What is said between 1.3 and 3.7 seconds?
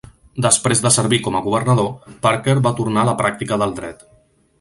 a governador, Parker va tornar a la pràctica